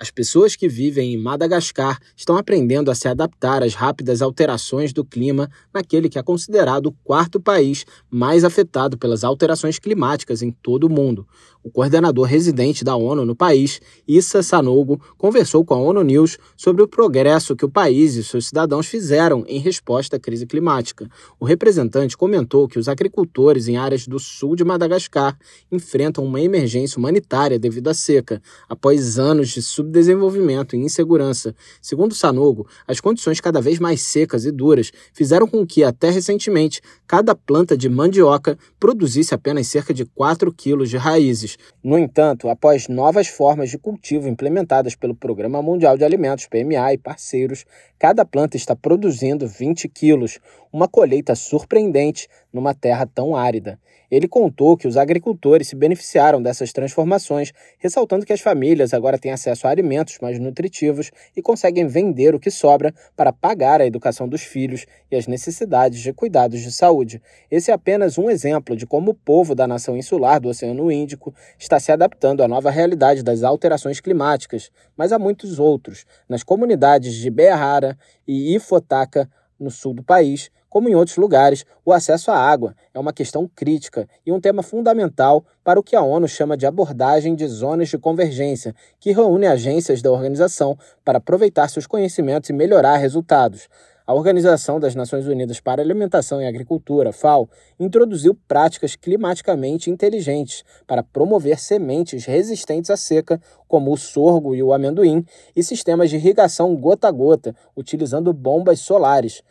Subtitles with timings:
[0.00, 5.04] As pessoas que vivem em Madagascar estão aprendendo a se adaptar às rápidas alterações do
[5.04, 10.84] clima naquele que é considerado o quarto país mais afetado pelas alterações climáticas em todo
[10.84, 11.26] o mundo.
[11.64, 16.80] O coordenador residente da ONU no país, Issa Sanogo, conversou com a ONU News sobre
[16.80, 21.10] o progresso que o país e seus cidadãos fizeram em resposta à crise climática.
[21.40, 25.36] O representante comentou que os agricultores em áreas do sul de Madagascar
[25.72, 31.54] enfrentam uma emergência humanitária devido à seca, após anos de sub subdesenvolvimento e insegurança.
[31.80, 36.80] Segundo Sanogo, as condições cada vez mais secas e duras fizeram com que, até recentemente,
[37.06, 41.56] cada planta de mandioca produzisse apenas cerca de 4 quilos de raízes.
[41.82, 46.98] No entanto, após novas formas de cultivo implementadas pelo Programa Mundial de Alimentos, PMA e
[46.98, 47.64] parceiros,
[47.98, 50.38] cada planta está produzindo 20 quilos,
[50.70, 53.78] uma colheita surpreendente numa terra tão árida.
[54.10, 59.32] Ele contou que os agricultores se beneficiaram dessas transformações, ressaltando que as famílias agora têm
[59.32, 64.28] acesso a alimentos mais nutritivos e conseguem vender o que sobra para pagar a educação
[64.28, 67.22] dos filhos e as necessidades de cuidados de saúde.
[67.50, 71.34] Esse é apenas um exemplo de como o povo da nação insular do Oceano Índico
[71.58, 76.04] está se adaptando à nova realidade das alterações climáticas, mas há muitos outros.
[76.28, 79.28] Nas comunidades de Beahara e Ifotaka,
[79.58, 83.50] no sul do país, como em outros lugares, o acesso à água é uma questão
[83.54, 87.88] crítica e um tema fundamental para o que a ONU chama de abordagem de zonas
[87.88, 93.68] de convergência, que reúne agências da organização para aproveitar seus conhecimentos e melhorar resultados.
[94.08, 97.46] A Organização das Nações Unidas para Alimentação e Agricultura, FAO,
[97.78, 104.72] introduziu práticas climaticamente inteligentes para promover sementes resistentes à seca, como o sorgo e o
[104.72, 105.22] amendoim,
[105.54, 109.42] e sistemas de irrigação gota a gota, utilizando bombas solares.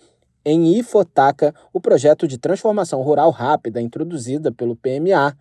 [0.44, 5.38] Em Ifotaka, o projeto de transformação rural rápida introduzida pelo PMA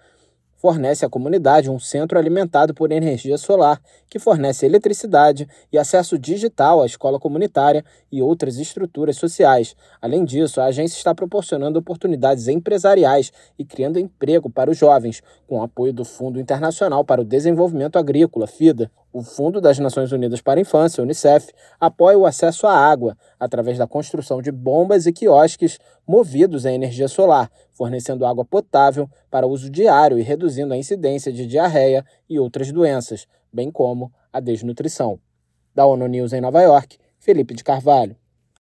[0.66, 6.82] fornece à comunidade um centro alimentado por energia solar, que fornece eletricidade e acesso digital
[6.82, 9.76] à escola comunitária e outras estruturas sociais.
[10.02, 15.62] Além disso, a agência está proporcionando oportunidades empresariais e criando emprego para os jovens, com
[15.62, 18.90] apoio do Fundo Internacional para o Desenvolvimento Agrícola, FIDA.
[19.18, 21.50] O Fundo das Nações Unidas para a Infância, UNICEF,
[21.80, 27.08] apoia o acesso à água através da construção de bombas e quiosques movidos a energia
[27.08, 32.70] solar, fornecendo água potável para uso diário e reduzindo a incidência de diarreia e outras
[32.70, 35.18] doenças, bem como a desnutrição.
[35.74, 38.14] Da ONU News em Nova York, Felipe de Carvalho.